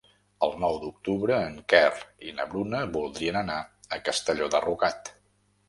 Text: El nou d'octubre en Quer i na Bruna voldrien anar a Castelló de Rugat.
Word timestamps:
El 0.45 0.53
nou 0.61 0.79
d'octubre 0.85 1.35
en 1.49 1.59
Quer 1.73 1.83
i 2.31 2.35
na 2.39 2.47
Bruna 2.55 2.81
voldrien 2.97 3.39
anar 3.45 3.61
a 3.99 4.03
Castelló 4.11 4.51
de 4.59 4.67
Rugat. 4.69 5.17